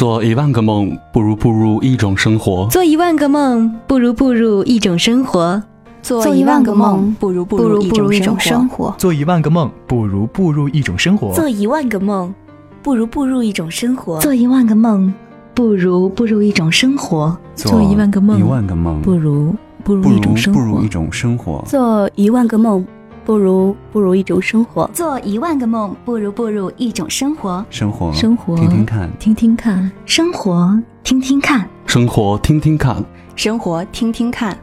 [0.00, 2.66] 做一万个梦，不如步入一种生活。
[2.70, 5.62] 做一万个梦，不如步入一种生活。
[6.00, 8.94] 做一万个梦，不如步入一种生活。
[8.96, 11.34] 做一万个梦，不如步入一种生活。
[11.34, 12.34] 做一万个梦，
[12.82, 14.18] 不如步入一种生活。
[14.20, 15.12] 做一万个梦，
[15.52, 17.36] 不如步入一种生活。
[17.54, 19.54] 做一万个梦，一万个梦，不如
[19.84, 20.60] 步入一种生活。
[20.60, 21.62] 步入一种生活。
[21.66, 22.82] 做一万个梦。
[23.30, 33.04] 不如不如一种生活，做一万个梦；不如步入一种生活，生活，生活，听听看，听听看，生活，听听看，生活，听听看，
[33.36, 34.58] 生活，听听看，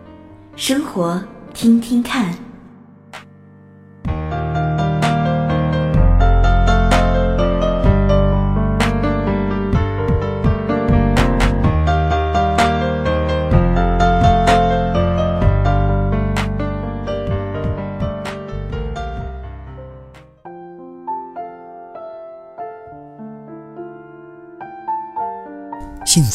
[0.58, 2.47] 生活，听听看。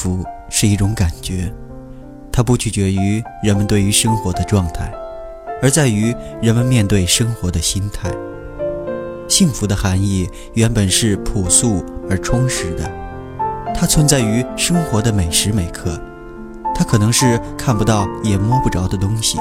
[0.03, 1.48] 福是一种感觉，
[2.33, 4.92] 它不取决于人们对于生活的状态，
[5.62, 8.11] 而在于人们面对生活的心态。
[9.28, 12.91] 幸福的含义原本是朴素而充实的，
[13.73, 15.97] 它存在于生活的每时每刻。
[16.75, 19.39] 它可能是看不到也摸不着的东西，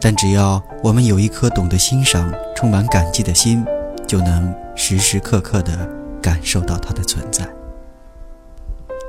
[0.00, 3.64] 但只要我们有一颗懂得欣赏、充满感激的心，
[4.08, 5.88] 就能时时刻刻地
[6.20, 7.46] 感受到它的存在。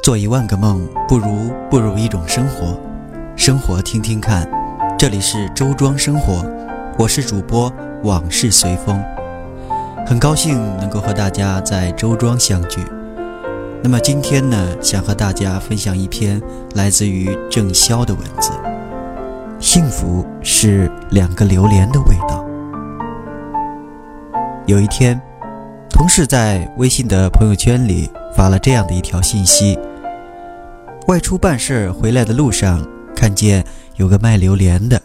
[0.06, 2.80] 做一万个梦，不如步入一种生活。
[3.36, 4.48] 生活，听听看。
[5.00, 6.46] 这里是周庄生活，
[6.96, 9.04] 我是主播往事随风。
[10.06, 12.82] 很高兴能够和大家在周庄相聚。
[13.82, 16.40] 那么今天呢，想和大家分享一篇
[16.76, 18.52] 来自于郑潇的文字。
[19.60, 22.46] 幸福是两个榴莲的味道。
[24.68, 25.20] 有一天，
[25.90, 29.76] 同事在微信的朋友圈里发了这样的一条信息。
[31.08, 32.84] 外出办事回来的路上，
[33.16, 33.64] 看见
[33.96, 35.00] 有个卖榴莲的，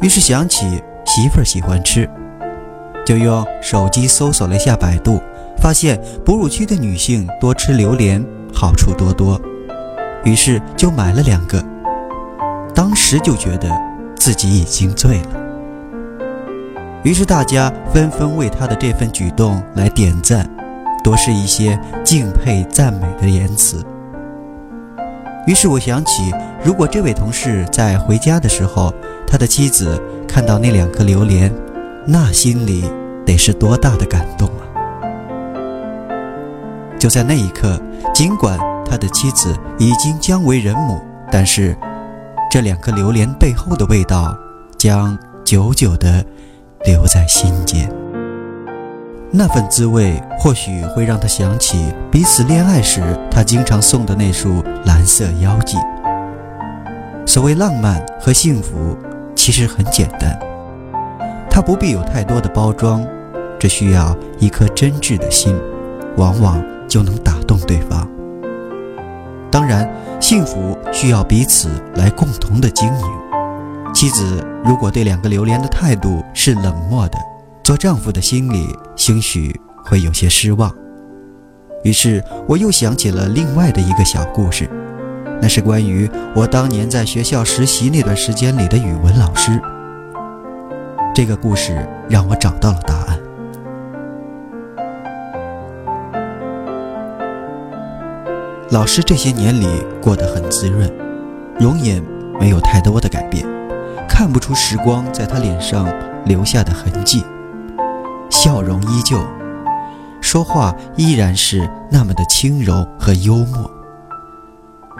[0.00, 2.08] 于是想起媳妇儿喜欢吃，
[3.04, 5.20] 就用手机搜索了一下百度，
[5.60, 8.24] 发现哺乳期的女性多吃榴莲
[8.54, 9.40] 好处多多，
[10.24, 11.60] 于是就买了两个。
[12.72, 13.68] 当时就觉得
[14.14, 16.22] 自己已经醉了，
[17.02, 20.48] 于是大家纷纷为他的这份举动来点赞，
[21.02, 23.84] 多是一些敬佩赞美的言辞。
[25.48, 26.30] 于是我想起，
[26.62, 28.92] 如果这位同事在回家的时候，
[29.26, 29.98] 他的妻子
[30.28, 31.50] 看到那两颗榴莲，
[32.06, 32.84] 那心里
[33.24, 34.60] 得是多大的感动啊！
[37.00, 37.80] 就在那一刻，
[38.12, 41.00] 尽管他的妻子已经将为人母，
[41.32, 41.74] 但是
[42.50, 44.36] 这两颗榴莲背后的味道，
[44.76, 46.22] 将久久地
[46.84, 47.90] 留在心间。
[49.30, 55.76] 那份滋味或许会让他想起彼此恋爱时，他经常送的那束蓝色妖姬。
[57.26, 58.96] 所谓浪漫和幸福，
[59.36, 60.38] 其实很简单，
[61.50, 63.06] 它不必有太多的包装，
[63.58, 65.54] 只需要一颗真挚的心，
[66.16, 68.08] 往往就能打动对方。
[69.50, 69.86] 当然，
[70.20, 73.06] 幸福需要彼此来共同的经营。
[73.92, 77.18] 妻子如果对两个榴莲的态度是冷漠的，
[77.68, 80.74] 做丈夫的心里兴许会有些失望，
[81.84, 84.66] 于是我又想起了另外的一个小故事，
[85.38, 89.60] 那是关于我当年在学校实习那段时间里的语文老师。
[91.14, 93.20] 这个故事让我找到了答案。
[98.70, 99.68] 老师这些年里
[100.00, 100.90] 过得很滋润，
[101.60, 102.02] 容颜
[102.40, 103.46] 没有太多的改变，
[104.08, 105.86] 看不出时光在他脸上
[106.24, 107.22] 留下的痕迹。
[108.40, 109.18] 笑容依旧，
[110.20, 113.68] 说话依然是那么的轻柔和幽默。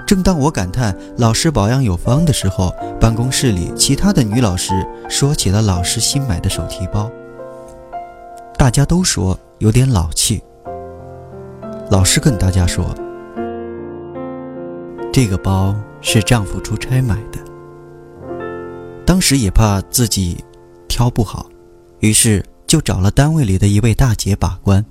[0.04, 7.08] 正当我感叹老师保养有方的时候，办公室里其他的女老师说起了老师新买的手提包，
[8.56, 10.42] 大家都说有点老气。
[11.92, 12.86] 老师跟大家说，
[15.12, 17.38] 这个包是丈夫出差买的。
[19.06, 20.44] 当时也怕自己
[20.88, 21.46] 挑不好，
[22.00, 22.44] 于是。
[22.68, 24.84] 就找了单位里的一位大姐把关。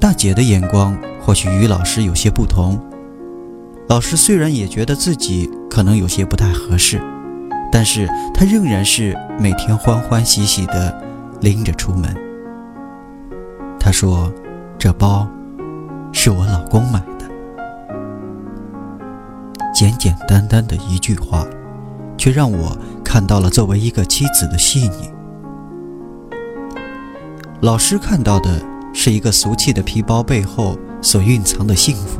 [0.00, 2.80] 大姐的眼光或许与老师有些不同。
[3.86, 6.98] 老师虽然也觉得自己可能有些不太合适，
[7.70, 10.98] 但是他仍然是每天欢欢喜喜的
[11.42, 12.16] 拎着出门。
[13.78, 14.32] 他说
[14.78, 15.28] ：“这包
[16.12, 17.30] 是我老公买的。”
[19.74, 21.44] 简简单单的一句话，
[22.16, 25.10] 却让我看到了作为一个妻子的细腻。
[27.62, 28.60] 老师看到的
[28.92, 32.18] 是一个俗气的皮包背后所蕴藏的幸福。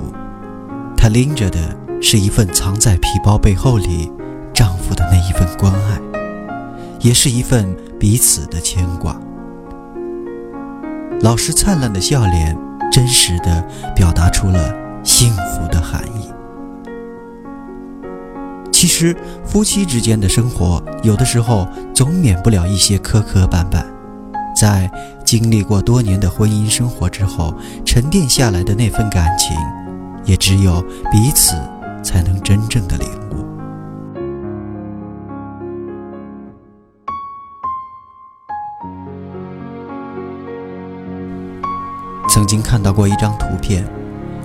[0.96, 1.58] 她拎着的
[2.00, 4.08] 是一份藏在皮包背后里
[4.54, 6.00] 丈夫的那一份关爱，
[7.00, 9.20] 也是一份彼此的牵挂。
[11.22, 12.56] 老师灿烂的笑脸，
[12.92, 13.66] 真实的
[13.96, 14.72] 表达出了
[15.02, 16.30] 幸福的含义。
[18.70, 23.84] 其实，夫妻之间的生活，有的时候总免不了一些磕磕绊绊。
[24.54, 24.88] 在
[25.32, 27.54] 经历过多年的婚姻生活之后，
[27.86, 29.56] 沉淀下来的那份感情，
[30.26, 31.56] 也只有彼此
[32.04, 33.42] 才能真正的领悟。
[42.28, 43.88] 曾经看到过一张图片，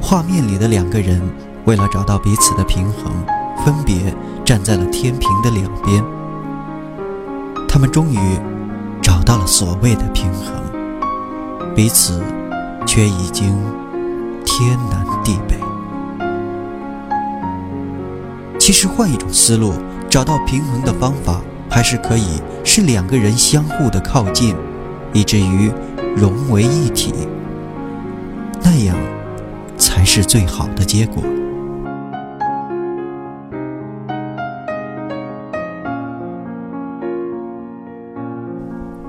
[0.02, 1.22] 画面里的两个人
[1.66, 3.12] 为了找到彼此的平衡，
[3.66, 6.02] 分别站在了天平的两边。
[7.68, 8.18] 他们终于。
[9.00, 10.54] 找到了所谓的平衡，
[11.78, 12.20] 彼此
[12.88, 13.56] 却已经
[14.44, 15.56] 天南地北。
[18.58, 19.74] 其实换一种思路，
[20.10, 21.40] 找到平衡的方法，
[21.70, 24.56] 还是可以是两个人相互的靠近，
[25.14, 25.72] 以至于
[26.16, 27.14] 融为一体，
[28.64, 28.98] 那样
[29.78, 31.22] 才是最好的结果。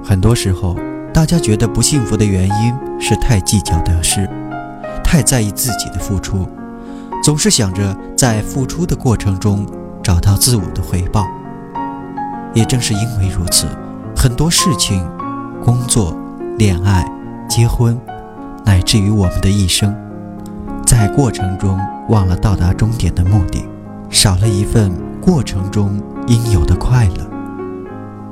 [0.04, 0.76] 很多时候，
[1.18, 4.30] 大家觉得不幸福的原因是太计较得失，
[5.02, 6.48] 太在意自己的付出，
[7.24, 9.66] 总是想着在付出的过程中
[10.00, 11.26] 找到自我的回报。
[12.54, 13.66] 也正是因为如此，
[14.14, 15.04] 很多事情，
[15.60, 16.16] 工作、
[16.56, 17.04] 恋爱、
[17.48, 18.00] 结婚，
[18.64, 19.92] 乃至于我们的一生，
[20.86, 21.80] 在过程中
[22.10, 23.68] 忘了到达终点的目的，
[24.08, 27.28] 少了一份过程中应有的快乐，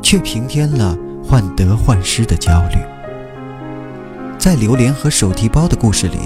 [0.00, 0.96] 却平添了。
[1.28, 2.78] 患得患失的焦虑，
[4.38, 6.18] 在榴莲和手提包的故事里，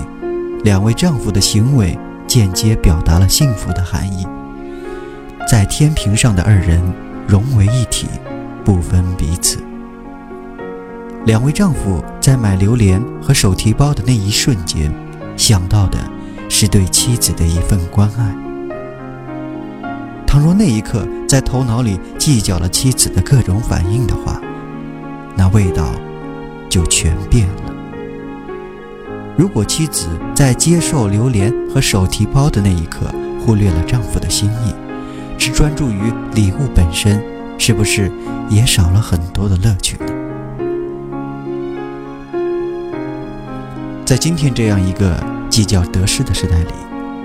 [0.62, 4.26] 两位丈夫的行为间接表达了幸福的含义。
[5.48, 6.82] 在天平上的二人
[7.26, 8.08] 融为一体，
[8.62, 9.58] 不分彼此。
[11.24, 14.92] 两位丈夫在买榴莲和手提包的那一瞬间，
[15.34, 15.98] 想到的
[16.50, 18.36] 是对妻子的一份关爱。
[20.26, 24.40] 倘若那一刻在头脑里计较了妻子的各种反应的话，
[25.40, 25.90] 那味道
[26.68, 27.72] 就全变了。
[29.38, 33.06] 如果妻子在接受榴莲和手提包的那一刻
[33.40, 34.74] 忽略了丈夫的心意，
[35.38, 37.24] 只专注于礼物本身，
[37.56, 38.12] 是不是
[38.50, 40.04] 也少了很多的乐趣呢？
[44.04, 46.74] 在今天这样一个计较得失的时代里，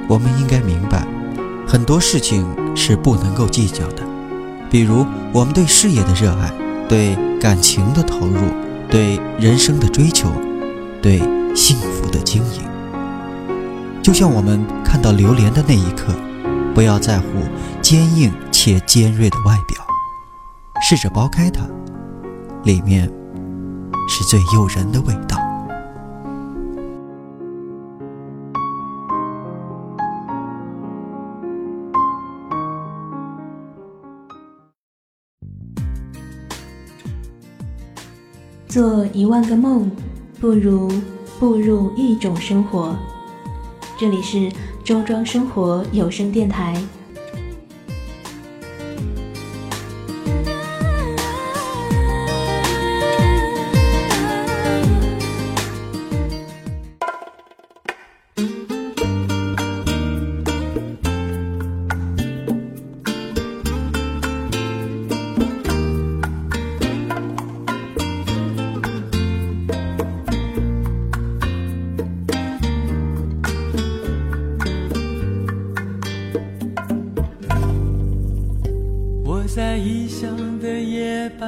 [0.08, 1.06] 我们应该明白，
[1.68, 2.46] 很多事情
[2.78, 4.04] 是不能够计较的，
[4.70, 6.65] 比如我们对事业的热爱。
[6.88, 8.40] 对感情的投入，
[8.90, 10.32] 对人生的追求，
[11.02, 11.20] 对
[11.56, 12.62] 幸福的经营，
[14.02, 16.14] 就像我们看到榴莲的那一刻，
[16.74, 17.26] 不要在乎
[17.82, 19.78] 坚硬且尖锐的外表，
[20.82, 21.64] 试着剥开它，
[22.64, 23.12] 里面
[24.08, 25.45] 是最诱人的味道。
[38.76, 39.90] 做一万个梦，
[40.38, 40.92] 不如
[41.40, 42.94] 步入一种生活。
[43.98, 44.52] 这里是
[44.84, 46.76] 周庄生活有声电台。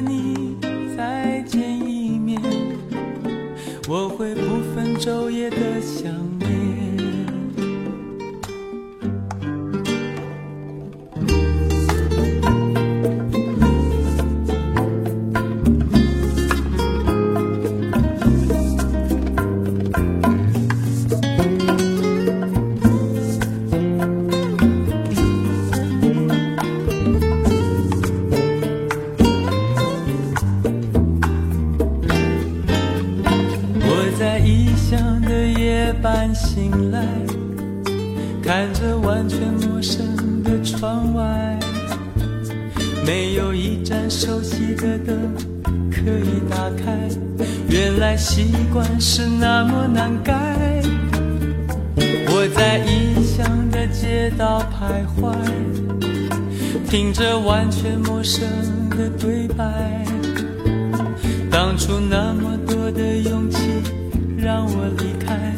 [0.00, 0.56] 你
[0.96, 2.40] 再见一面。
[3.88, 6.29] 我会不分昼夜的想
[43.06, 45.34] 没有一盏熟悉的灯
[45.90, 47.08] 可以打开。
[47.68, 50.34] 原来习惯是那么难改。
[52.32, 55.34] 我在异乡的街道徘徊，
[56.88, 58.48] 听着完全陌生
[58.90, 60.04] 的对白。
[61.50, 63.58] 当初那么多的勇气
[64.38, 65.52] 让我离开，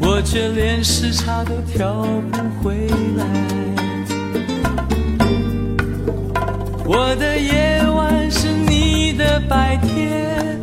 [0.00, 3.67] 我却连时差都调不回来。
[6.90, 10.58] 我的夜晚是你的白天，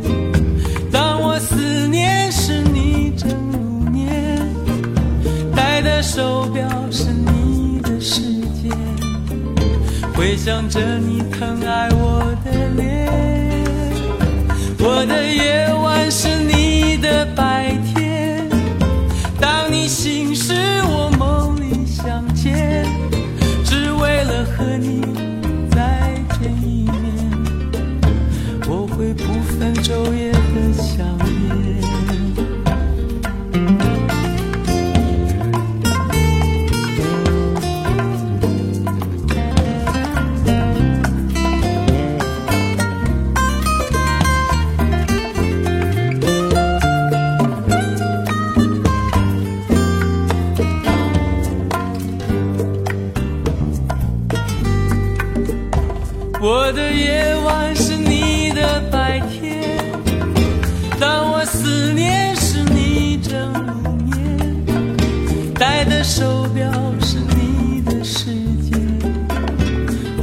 [0.90, 4.36] 当我思念时你正入眠，
[5.54, 8.22] 戴的手表是你的时
[8.60, 8.76] 间，
[10.16, 13.06] 回想着你疼爱我的脸。
[14.80, 16.65] 我的夜晚是你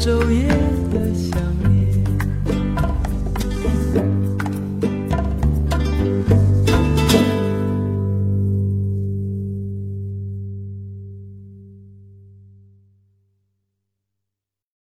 [0.00, 0.99] 昼夜。